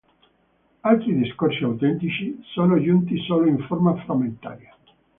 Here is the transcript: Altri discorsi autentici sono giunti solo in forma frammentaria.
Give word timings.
Altri 0.81 1.13
discorsi 1.15 1.61
autentici 1.63 2.39
sono 2.55 2.81
giunti 2.81 3.15
solo 3.19 3.45
in 3.45 3.59
forma 3.67 3.95
frammentaria. 4.03 4.75